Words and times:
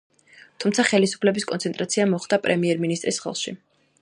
თუმცა 0.63 0.85
ხელისუფლების 0.91 1.47
კონცენტრაცია 1.51 2.09
მოხდა 2.15 2.43
პრემიერ-მინისტრის 2.47 3.25
ხელში. 3.27 3.59